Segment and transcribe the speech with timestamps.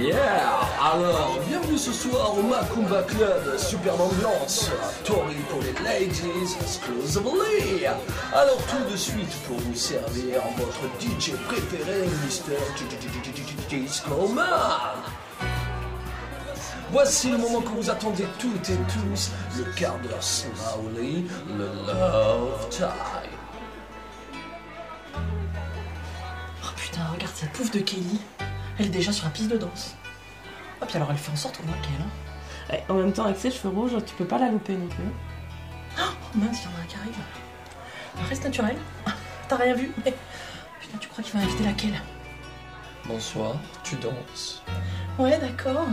[0.00, 4.70] Yeah Alors, bienvenue ce soir au Macumba Club, superbe ambiance,
[5.04, 7.86] Tory pour les ladies, exclusively
[8.32, 12.56] Alors tout de suite, pour vous servir, votre DJ préféré, Mr.
[13.68, 14.46] Disco Man
[16.92, 21.26] Voici le moment que vous attendez toutes et tous, le quart d'heure slowly,
[21.56, 22.88] le love time.
[26.62, 28.20] Oh putain, regarde cette pouffe de Kelly.
[28.78, 29.94] Elle est déjà sur la piste de danse.
[30.80, 32.00] Oh, puis alors elle fait en sorte qu'on voit qu'elle.
[32.00, 32.72] Hein.
[32.72, 35.04] Ouais, en même temps, avec ses cheveux rouges, tu peux pas la louper non plus.
[35.98, 36.02] Oh
[36.34, 38.28] mince, il y en a un qui arrive.
[38.28, 38.76] Reste naturel.
[39.06, 39.12] Ah,
[39.48, 40.14] T'as rien vu mais...
[40.80, 42.00] Putain, tu crois qu'il va inviter laquelle?
[43.06, 44.62] Bonsoir, tu danses.
[45.18, 45.86] Ouais, d'accord.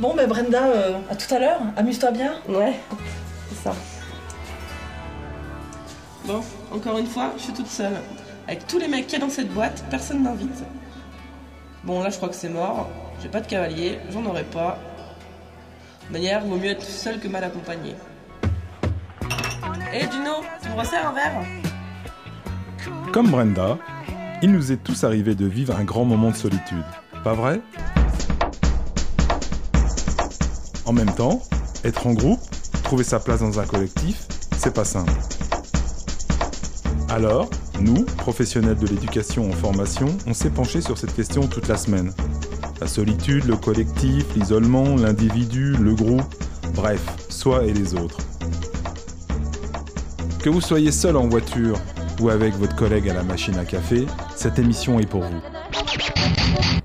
[0.00, 1.60] Bon, ben Brenda, euh, à tout à l'heure.
[1.76, 2.34] Amuse-toi bien.
[2.48, 2.80] Ouais,
[3.50, 3.74] c'est ça.
[6.72, 7.96] Encore une fois, je suis toute seule.
[8.46, 10.62] Avec tous les mecs qu'il y a dans cette boîte, personne m'invite.
[11.84, 12.88] Bon, là, je crois que c'est mort.
[13.22, 14.78] J'ai pas de cavalier, j'en aurai pas.
[16.08, 17.94] De manière, vaut mieux être seul que mal accompagné.
[19.92, 21.42] Hé, Dino, tu me resserres un verre?
[23.12, 23.78] Comme Brenda,
[24.42, 26.84] il nous est tous arrivé de vivre un grand moment de solitude.
[27.24, 27.60] Pas vrai?
[30.84, 31.42] En même temps,
[31.84, 32.40] être en groupe,
[32.82, 34.26] trouver sa place dans un collectif,
[34.56, 35.12] c'est pas simple.
[37.10, 37.48] Alors,
[37.80, 42.12] nous, professionnels de l'éducation en formation, on s'est penché sur cette question toute la semaine.
[42.82, 46.34] La solitude, le collectif, l'isolement, l'individu, le groupe,
[46.74, 48.18] bref, soi et les autres.
[50.42, 51.78] Que vous soyez seul en voiture
[52.20, 55.40] ou avec votre collègue à la machine à café, cette émission est pour vous.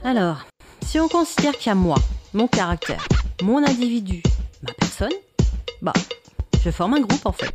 [0.06, 0.46] Alors,
[0.86, 1.98] si on considère qu'il y a moi,
[2.34, 3.06] mon caractère,
[3.42, 4.24] mon individu,
[4.62, 5.14] ma personne,
[5.82, 5.94] bah,
[6.64, 7.54] je forme un groupe en fait.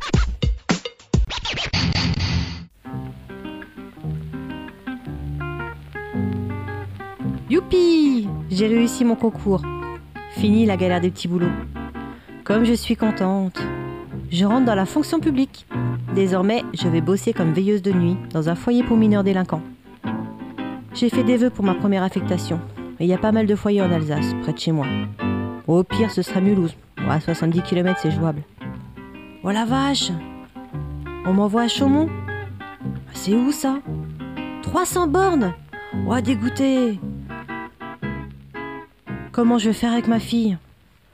[7.71, 9.61] Youpi J'ai réussi mon concours.
[10.31, 11.51] Fini la galère des petits boulots.
[12.43, 13.59] Comme je suis contente.
[14.31, 15.67] Je rentre dans la fonction publique.
[16.15, 19.61] Désormais, je vais bosser comme veilleuse de nuit dans un foyer pour mineurs délinquants.
[20.93, 22.59] J'ai fait des vœux pour ma première affectation.
[22.99, 24.87] Et il y a pas mal de foyers en Alsace, près de chez moi.
[25.67, 26.75] Au pire, ce sera Mulhouse.
[26.97, 28.41] Ouais, à 70 km, c'est jouable.
[29.43, 30.11] Oh la vache
[31.25, 32.09] On m'envoie à Chaumont
[33.13, 33.77] C'est où ça?
[34.63, 35.53] 300 bornes?
[36.07, 36.99] Oh, dégoûté
[39.39, 40.57] Comment je vais faire avec ma fille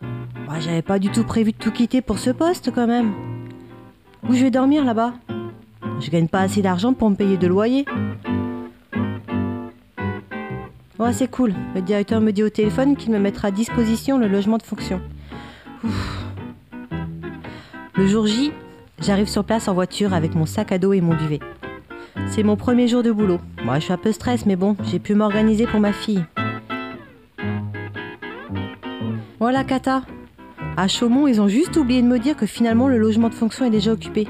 [0.02, 3.14] Ouais, J'avais pas du tout prévu de tout quitter pour ce poste quand même.
[4.28, 5.14] Où je vais dormir là-bas
[6.00, 7.86] Je gagne pas assez d'argent pour me payer de loyer.
[10.98, 11.54] Ouais, c'est cool.
[11.76, 15.00] Le directeur me dit au téléphone qu'il me mettra à disposition le logement de fonction.
[17.94, 18.52] Le jour J,
[19.04, 21.42] j'arrive sur place en voiture avec mon sac à dos et mon duvet.
[22.30, 23.40] C'est mon premier jour de boulot.
[23.64, 26.24] Moi, je suis un peu stress, mais bon, j'ai pu m'organiser pour ma fille.
[29.40, 30.04] Voilà, Kata.
[30.78, 33.66] À Chaumont, ils ont juste oublié de me dire que finalement le logement de fonction
[33.66, 34.28] est déjà occupé.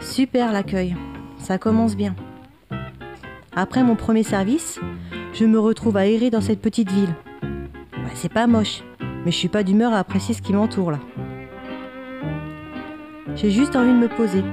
[0.00, 0.96] Super l'accueil.
[1.38, 2.14] Ça commence bien.
[3.56, 4.80] Après mon premier service,
[5.32, 7.14] je me retrouve à errer dans cette petite ville.
[8.14, 11.00] C'est pas moche, mais je suis pas d'humeur à apprécier ce qui m'entoure là.
[13.34, 14.44] J'ai juste envie de me poser.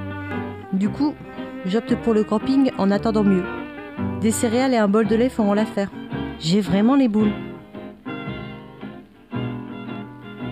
[0.74, 1.14] Du coup,
[1.66, 3.44] j'opte pour le camping en attendant mieux.
[4.22, 5.92] Des céréales et un bol de lait feront l'affaire.
[6.40, 7.34] J'ai vraiment les boules.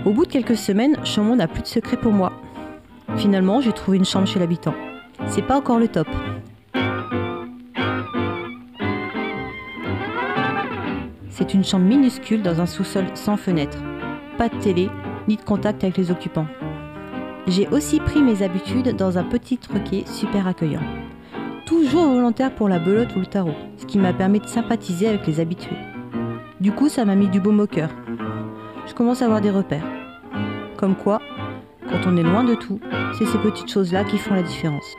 [0.05, 2.31] Au bout de quelques semaines, Chaumont n'a plus de secret pour moi.
[3.17, 4.73] Finalement, j'ai trouvé une chambre chez l'habitant.
[5.27, 6.07] C'est pas encore le top.
[11.29, 13.77] C'est une chambre minuscule dans un sous-sol sans fenêtre.
[14.37, 14.89] Pas de télé,
[15.27, 16.47] ni de contact avec les occupants.
[17.47, 20.83] J'ai aussi pris mes habitudes dans un petit troquet super accueillant.
[21.65, 25.27] Toujours volontaire pour la belote ou le tarot, ce qui m'a permis de sympathiser avec
[25.27, 25.77] les habitués.
[26.61, 27.89] Du coup, ça m'a mis du baume au cœur.
[28.89, 29.85] Je commence à avoir des repères.
[30.75, 31.21] Comme quoi,
[31.89, 32.79] quand on est loin de tout,
[33.17, 34.95] c'est ces petites choses-là qui font la différence.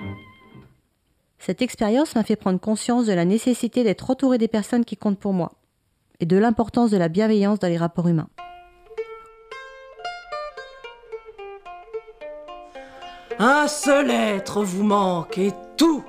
[1.40, 5.18] Cette expérience m'a fait prendre conscience de la nécessité d'être entouré des personnes qui comptent
[5.18, 5.52] pour moi
[6.20, 8.28] et de l'importance de la bienveillance dans les rapports humains.
[13.40, 16.04] Un seul être vous manque et tout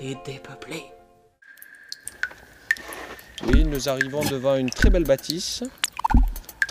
[0.00, 0.84] est dépeuplé.
[3.48, 5.64] Oui, nous arrivons devant une très belle bâtisse,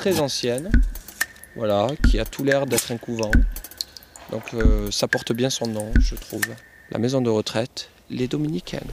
[0.01, 0.71] très ancienne,
[1.55, 3.29] voilà, qui a tout l'air d'être un couvent.
[4.31, 6.41] Donc euh, ça porte bien son nom, je trouve.
[6.89, 8.89] La maison de retraite, les Dominicaines.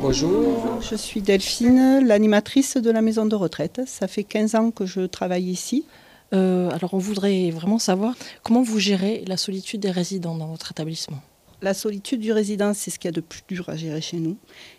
[0.00, 0.80] Bonjour.
[0.80, 3.82] Je suis Delphine, l'animatrice de la maison de retraite.
[3.86, 5.84] Ça fait 15 ans que je travaille ici.
[6.32, 10.70] Euh, alors on voudrait vraiment savoir comment vous gérez la solitude des résidents dans votre
[10.70, 11.20] établissement.
[11.60, 14.16] La solitude du résident, c'est ce qu'il y a de plus dur à gérer chez
[14.16, 14.38] nous.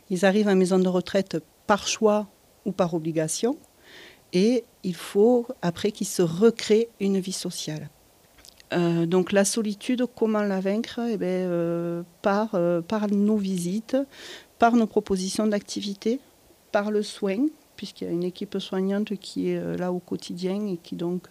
[0.09, 1.37] Ils arrivent à la maison de retraite
[1.67, 2.25] par choix
[2.65, 3.59] ou par obligation.
[4.33, 7.89] Et il faut après qu'ils se recréent une vie sociale.
[8.73, 10.99] Euh, donc la solitude, comment la vaincre?
[11.09, 13.97] Eh bien, euh, par, euh, par nos visites,
[14.59, 16.19] par nos propositions d'activité,
[16.71, 17.45] par le soin,
[17.75, 21.27] puisqu'il y a une équipe soignante qui est là au quotidien et qui donc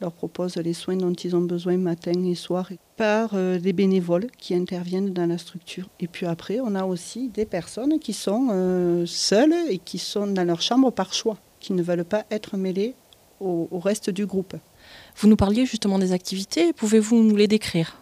[0.00, 4.56] leur propose les soins dont ils ont besoin matin et soir, par des bénévoles qui
[4.56, 5.88] interviennent dans la structure.
[6.00, 10.44] Et puis après, on a aussi des personnes qui sont seules et qui sont dans
[10.44, 12.94] leur chambre par choix, qui ne veulent pas être mêlées
[13.40, 14.54] au reste du groupe.
[15.18, 17.96] Vous nous parliez justement des activités, pouvez-vous nous les décrire?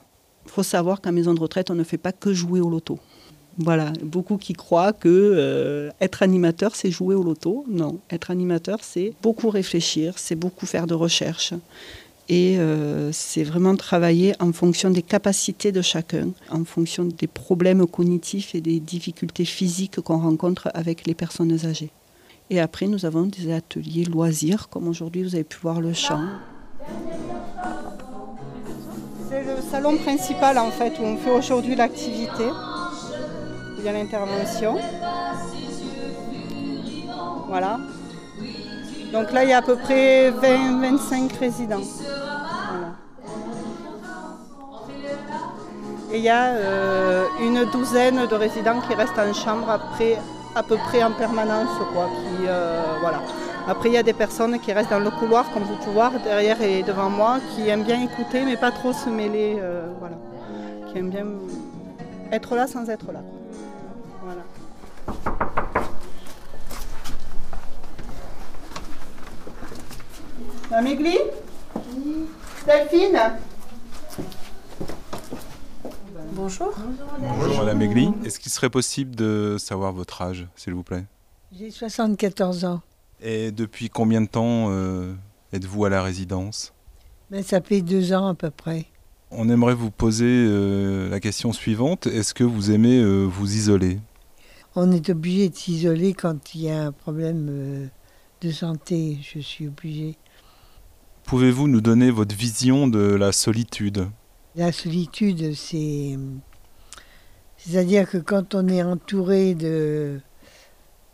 [0.44, 2.98] Il faut savoir qu'à maison de retraite, on ne fait pas que jouer au loto.
[3.56, 7.64] Voilà, beaucoup qui croient que euh, être animateur, c'est jouer au loto.
[7.68, 11.54] Non, être animateur, c'est beaucoup réfléchir, c'est beaucoup faire de recherche.
[12.28, 17.86] Et euh, c'est vraiment travailler en fonction des capacités de chacun, en fonction des problèmes
[17.86, 21.90] cognitifs et des difficultés physiques qu'on rencontre avec les personnes âgées.
[22.50, 26.20] Et après, nous avons des ateliers loisirs, comme aujourd'hui vous avez pu voir le chant.
[29.30, 32.44] C'est le salon principal en fait où on fait aujourd'hui l'activité.
[33.78, 34.76] Il y a l'intervention.
[37.48, 37.78] Voilà.
[39.12, 41.82] Donc là, il y a à peu près 20-25 résidents.
[46.12, 50.18] Et il y a euh, une douzaine de résidents qui restent en chambre après,
[50.54, 51.76] à peu près en permanence.
[51.92, 53.20] Quoi, qui, euh, voilà.
[53.66, 56.12] Après, il y a des personnes qui restent dans le couloir, comme vous pouvez voir,
[56.22, 59.56] derrière et devant moi, qui aiment bien écouter, mais pas trop se mêler.
[59.58, 60.16] Euh, voilà.
[60.92, 61.26] Qui aiment bien
[62.30, 63.20] être là sans être là.
[64.22, 64.42] Voilà.
[72.66, 73.18] Delphine?
[76.34, 76.74] Bonjour.
[77.20, 78.10] Bonjour Madame Mégli.
[78.24, 81.04] Est-ce qu'il serait possible de savoir votre âge, s'il vous plaît?
[81.52, 82.80] J'ai 74 ans.
[83.20, 85.14] Et depuis combien de temps euh,
[85.52, 86.74] êtes-vous à la résidence?
[87.30, 88.86] Mais ben, Ça fait deux ans à peu près.
[89.30, 92.08] On aimerait vous poser euh, la question suivante.
[92.08, 94.00] Est-ce que vous aimez euh, vous isoler?
[94.74, 97.88] On est obligé de s'isoler quand il y a un problème
[98.40, 99.18] de santé.
[99.22, 100.16] Je suis obligé.
[101.22, 104.08] Pouvez-vous nous donner votre vision de la solitude?
[104.56, 106.16] La solitude, c'est...
[107.56, 110.20] C'est-à-dire que quand on est entouré de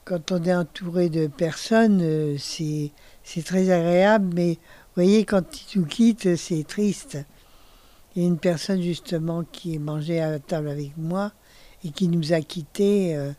[0.05, 2.91] quand on est entouré de personnes, c'est,
[3.23, 5.45] c'est très agréable, mais vous voyez, quand
[5.75, 7.19] ils nous quittent, c'est triste.
[8.15, 11.33] Il y a une personne justement qui est mangée à la table avec moi
[11.85, 13.15] et qui nous a quittés.
[13.15, 13.31] Euh,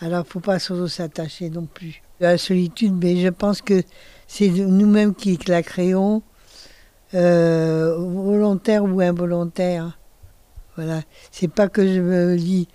[0.00, 2.02] alors, faut pas s'attacher non plus.
[2.20, 3.82] La solitude, mais je pense que
[4.26, 6.22] c'est nous-mêmes qui la créons,
[7.14, 9.98] euh, volontaire ou involontaire.
[10.76, 11.02] Voilà.
[11.30, 12.68] C'est pas que je me lis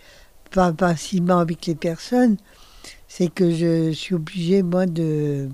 [0.51, 2.37] pas passivement avec les personnes,
[3.07, 5.49] c'est que je suis obligée, moi, de,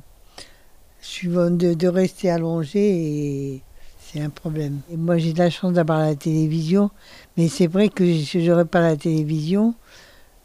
[1.23, 3.63] de, de rester allongée et
[3.99, 4.79] c'est un problème.
[4.91, 6.89] Moi, j'ai de la chance d'avoir la télévision,
[7.37, 9.75] mais c'est vrai que si je n'aurais pas la télévision,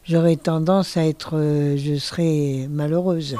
[0.04, 1.38] j'aurais tendance à être.
[1.76, 3.36] je serais malheureuse.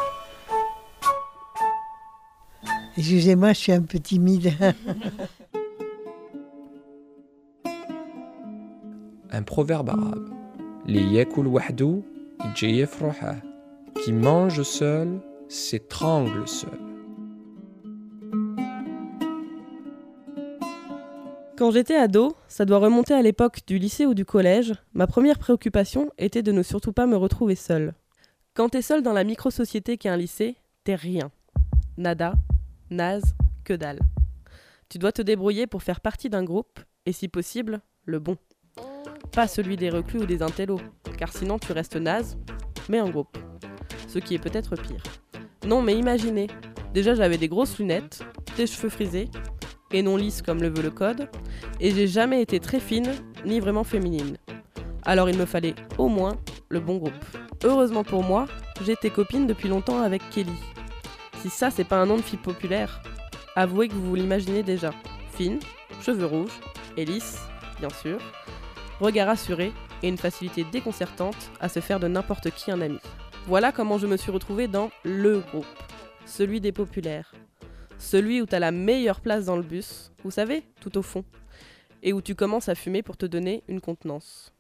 [2.97, 4.53] Excusez-moi, je suis un peu timide.
[9.35, 10.31] un proverbe arabe.
[14.05, 16.79] Qui mange seul s'étrangle seul.
[21.57, 25.39] Quand j'étais ado, ça doit remonter à l'époque du lycée ou du collège, ma première
[25.39, 27.95] préoccupation était de ne surtout pas me retrouver seule.
[28.55, 31.31] Quand t'es seul dans la micro-société qu'est un lycée, t'es rien.
[31.97, 32.35] Nada,
[32.95, 33.35] naze,
[33.65, 34.01] que dalle.
[34.89, 38.37] Tu dois te débrouiller pour faire partie d'un groupe, et si possible, le bon.
[39.33, 40.81] Pas celui des reclus ou des intellos,
[41.19, 42.39] car sinon tu restes naze,
[42.89, 43.37] mais en groupe
[44.15, 45.03] ce qui est peut-être pire.
[45.67, 46.47] Non, mais imaginez,
[46.93, 48.23] déjà j'avais des grosses lunettes,
[48.57, 49.29] des cheveux frisés,
[49.91, 51.29] et non lisses comme le veut le code,
[51.81, 53.11] et j'ai jamais été très fine,
[53.45, 54.37] ni vraiment féminine.
[55.03, 56.37] Alors il me fallait au moins
[56.69, 57.13] le bon groupe.
[57.65, 58.47] Heureusement pour moi,
[58.85, 60.53] j'étais copine depuis longtemps avec Kelly.
[61.45, 63.03] Si ça c'est pas un nom de fille populaire,
[63.55, 64.93] avouez que vous vous l'imaginez déjà.
[65.35, 65.59] Fine,
[66.01, 66.59] cheveux rouges,
[66.97, 68.19] et bien sûr,
[68.99, 69.71] regard assuré
[70.03, 72.99] et une facilité déconcertante à se faire de n'importe qui un ami.
[73.47, 75.67] Voilà comment je me suis retrouvée dans le groupe,
[76.25, 77.35] celui des populaires.
[77.99, 81.27] Celui où tu as la meilleure place dans le bus, vous savez, tout au fond,
[82.03, 84.55] et où tu commences à fumer pour te donner une contenance.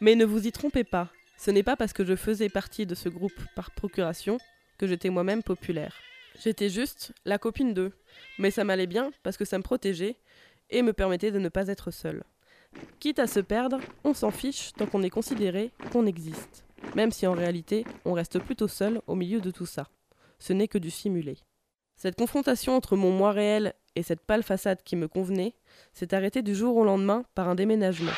[0.00, 2.94] Mais ne vous y trompez pas, ce n'est pas parce que je faisais partie de
[2.94, 4.38] ce groupe par procuration
[4.78, 5.94] que j'étais moi-même populaire.
[6.40, 7.92] J'étais juste la copine d'eux,
[8.38, 10.16] mais ça m'allait bien parce que ça me protégeait
[10.70, 12.22] et me permettait de ne pas être seule.
[13.00, 16.64] Quitte à se perdre, on s'en fiche tant qu'on est considéré qu'on existe.
[16.94, 19.88] même si en réalité on reste plutôt seul au milieu de tout ça.
[20.38, 21.38] Ce n'est que du simulé.
[21.96, 25.54] Cette confrontation entre mon moi réel et cette pâle façade qui me convenait
[25.92, 28.12] s'est arrêtée du jour au lendemain par un déménagement.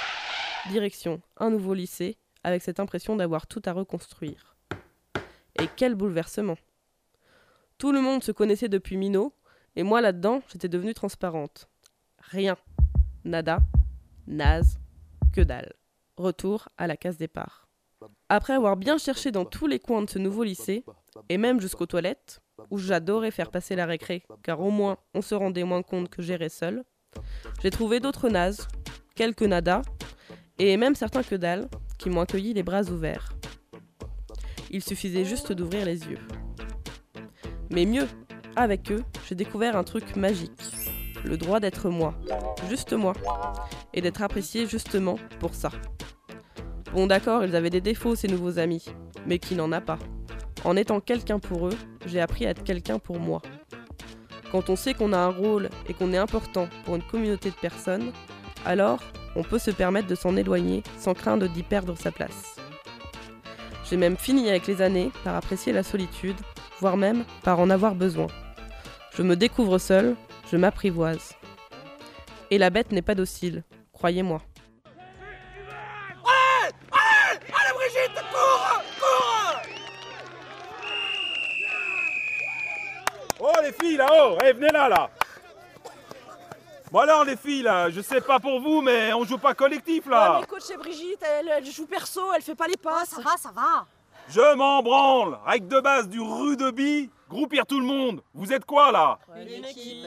[0.69, 4.50] Direction un nouveau lycée, avec cette impression d'avoir tout à reconstruire.
[5.61, 6.57] Et quel bouleversement
[7.77, 9.35] Tout le monde se connaissait depuis Minot,
[9.77, 11.69] et moi là-dedans, j'étais devenue transparente.
[12.19, 12.57] Rien.
[13.25, 13.61] Nada.
[14.27, 14.79] Naze.
[15.35, 15.75] Que dalle.
[16.17, 17.69] Retour à la case départ.
[18.31, 20.83] Après avoir bien cherché dans tous les coins de ce nouveau lycée,
[21.29, 22.41] et même jusqu'aux toilettes,
[22.71, 26.23] où j'adorais faire passer la récré, car au moins on se rendait moins compte que
[26.23, 26.85] j'irais seul,
[27.63, 28.67] j'ai trouvé d'autres nazes,
[29.15, 29.83] quelques nadas,
[30.59, 33.35] et même certains que dalle, qui m'ont accueilli les bras ouverts.
[34.73, 36.19] Il suffisait juste d'ouvrir les yeux.
[37.71, 38.07] Mais mieux,
[38.55, 40.53] avec eux, j'ai découvert un truc magique.
[41.25, 42.15] Le droit d'être moi,
[42.69, 43.13] juste moi,
[43.93, 45.71] et d'être apprécié justement pour ça.
[46.93, 48.87] Bon d'accord, ils avaient des défauts, ces nouveaux amis,
[49.27, 49.99] mais qui n'en a pas.
[50.65, 53.43] En étant quelqu'un pour eux, j'ai appris à être quelqu'un pour moi.
[54.53, 57.57] Quand on sait qu'on a un rôle et qu'on est important pour une communauté de
[57.57, 58.13] personnes,
[58.65, 59.01] alors
[59.37, 62.50] on peut se permettre de s'en éloigner sans craindre d'y perdre sa place.
[63.91, 66.37] J'ai même fini avec les années par apprécier la solitude,
[66.79, 68.29] voire même par en avoir besoin.
[69.17, 70.15] Je me découvre seul,
[70.49, 71.33] je m'apprivoise.
[72.53, 74.43] Et la bête n'est pas docile, croyez-moi.
[83.41, 85.11] Oh les filles là-haut, eh, venez là là
[86.93, 90.07] Bon alors les filles là, je sais pas pour vous mais on joue pas collectif
[90.07, 90.33] là.
[90.33, 93.11] Ouais, mais coach, c'est Brigitte, elle, elle joue perso, elle fait pas les passes.
[93.11, 93.87] Ça va, ça va.
[94.29, 95.39] Je m'en branle.
[95.47, 98.23] Règle de base du rue de Bi, groupir tout le monde.
[98.35, 99.19] Vous êtes quoi là?
[99.37, 100.07] Une équipe.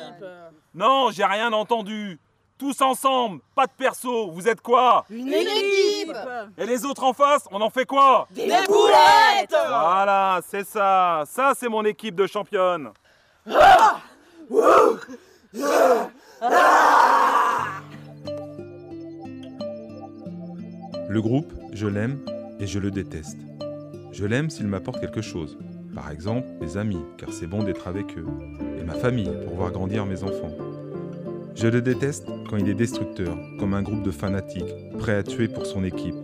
[0.73, 2.19] Non, j'ai rien entendu.
[2.57, 5.05] Tous ensemble, pas de perso, vous êtes quoi?
[5.09, 6.15] Une équipe.
[6.57, 8.27] Et les autres en face, on en fait quoi?
[8.29, 9.49] Des boulettes.
[9.49, 11.23] Voilà, c'est ça.
[11.25, 12.91] Ça c'est mon équipe de championne
[21.09, 22.19] Le groupe, je l'aime
[22.59, 23.37] et je le déteste.
[24.11, 25.57] Je l'aime s'il m'apporte quelque chose.
[25.95, 28.25] Par exemple, mes amis, car c'est bon d'être avec eux.
[28.77, 30.51] Et ma famille, pour voir grandir mes enfants.
[31.55, 35.47] Je le déteste quand il est destructeur, comme un groupe de fanatiques, prêts à tuer
[35.47, 36.17] pour son équipe.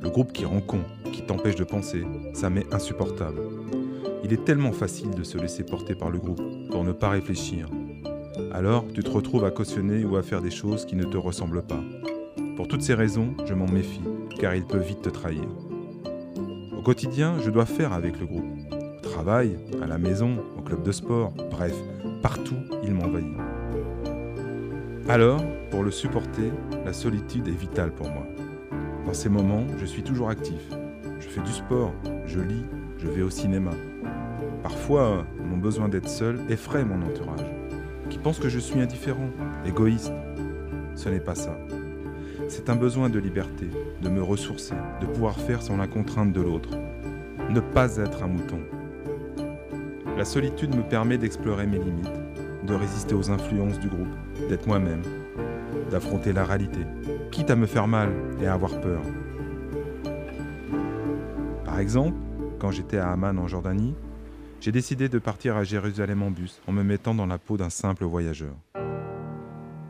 [0.00, 0.80] Le groupe qui rend con,
[1.12, 3.40] qui t'empêche de penser, ça m'est insupportable.
[4.24, 6.42] Il est tellement facile de se laisser porter par le groupe,
[6.72, 7.68] pour ne pas réfléchir.
[8.52, 11.62] Alors, tu te retrouves à cautionner ou à faire des choses qui ne te ressemblent
[11.62, 11.80] pas.
[12.56, 14.00] Pour toutes ces raisons, je m'en méfie,
[14.38, 15.44] car il peut vite te trahir.
[16.76, 18.44] Au quotidien, je dois faire avec le groupe.
[18.98, 21.74] Au travail, à la maison, au club de sport, bref,
[22.22, 23.36] partout, il m'envahit.
[25.08, 26.50] Alors, pour le supporter,
[26.84, 28.26] la solitude est vitale pour moi.
[29.06, 30.60] Dans ces moments, je suis toujours actif.
[31.20, 31.92] Je fais du sport,
[32.26, 32.64] je lis,
[32.98, 33.72] je vais au cinéma.
[34.62, 37.53] Parfois, mon besoin d'être seul effraie mon entourage,
[38.10, 39.30] qui pense que je suis indifférent,
[39.66, 40.12] égoïste.
[40.94, 41.56] Ce n'est pas ça.
[42.48, 43.68] C'est un besoin de liberté,
[44.02, 46.70] de me ressourcer, de pouvoir faire sans la contrainte de l'autre.
[47.50, 48.60] Ne pas être un mouton.
[50.16, 52.12] La solitude me permet d'explorer mes limites,
[52.66, 54.14] de résister aux influences du groupe,
[54.48, 55.02] d'être moi-même,
[55.90, 56.80] d'affronter la réalité,
[57.30, 59.00] quitte à me faire mal et à avoir peur.
[61.64, 62.16] Par exemple,
[62.60, 63.94] quand j'étais à Amman en Jordanie,
[64.64, 67.68] j'ai décidé de partir à Jérusalem en bus en me mettant dans la peau d'un
[67.68, 68.54] simple voyageur.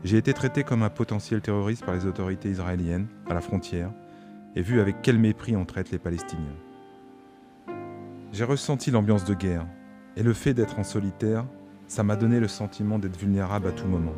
[0.03, 3.93] J'ai été traité comme un potentiel terroriste par les autorités israéliennes à la frontière
[4.53, 6.57] et vu avec quel mépris on traite les Palestiniens.
[8.33, 9.65] J'ai ressenti l'ambiance de guerre
[10.17, 11.45] et le fait d'être en solitaire,
[11.87, 14.15] ça m'a donné le sentiment d'être vulnérable à tout moment.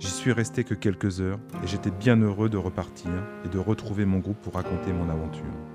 [0.00, 3.10] J'y suis resté que quelques heures et j'étais bien heureux de repartir
[3.46, 5.71] et de retrouver mon groupe pour raconter mon aventure.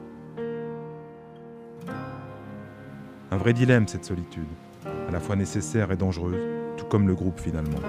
[3.29, 4.47] Un vrai dilemme cette solitude,
[4.85, 6.39] à la fois nécessaire et dangereuse,
[6.77, 7.79] tout comme le groupe finalement.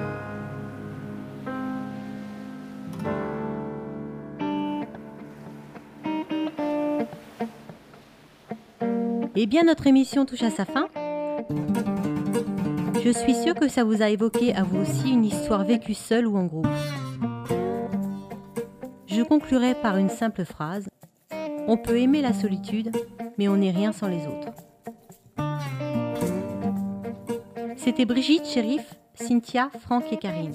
[9.40, 10.88] Eh bien, notre émission touche à sa fin.
[13.04, 16.26] Je suis sûre que ça vous a évoqué à vous aussi une histoire vécue seule
[16.26, 16.66] ou en groupe.
[19.06, 20.88] Je conclurai par une simple phrase.
[21.68, 22.90] On peut aimer la solitude,
[23.38, 24.67] mais on n'est rien sans les autres.
[27.88, 28.82] C'était Brigitte, Shérif,
[29.14, 30.52] Cynthia, Franck et Karine.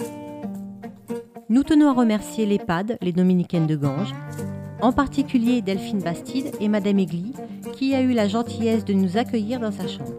[1.49, 4.13] Nous tenons à remercier l'EHPAD, les Dominicaines de Ganges,
[4.81, 7.33] en particulier Delphine Bastide et Madame Egli,
[7.73, 10.13] qui a eu la gentillesse de nous accueillir dans sa chambre.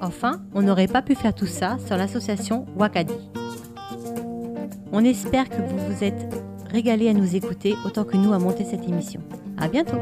[0.00, 3.14] Enfin, on n'aurait pas pu faire tout ça sans l'association Wakadi.
[4.92, 6.32] On espère que vous vous êtes
[6.70, 9.22] régalés à nous écouter autant que nous à monter cette émission.
[9.58, 9.98] À bientôt!